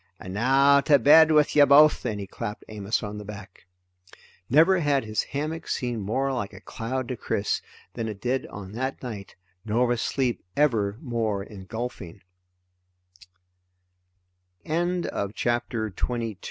And 0.19 0.33
now, 0.33 0.81
to 0.81 0.97
bed 0.97 1.29
with 1.29 1.55
ye 1.55 1.63
both!" 1.63 2.03
and 2.07 2.19
he 2.19 2.25
clapped 2.25 2.65
Amos 2.67 3.03
on 3.03 3.19
the 3.19 3.23
back. 3.23 3.67
Never 4.49 4.79
had 4.79 5.03
his 5.05 5.21
hammock 5.21 5.67
seemed 5.67 6.01
more 6.01 6.33
like 6.33 6.53
a 6.53 6.59
cloud 6.59 7.07
to 7.09 7.15
Chris 7.15 7.61
than 7.93 8.07
it 8.07 8.19
did 8.19 8.47
on 8.47 8.71
that 8.71 9.03
night, 9.03 9.35
nor 9.63 9.85
was 9.85 10.01
sleep 10.01 10.43
ever 10.57 10.97
more 11.01 11.43
eng 11.47 11.67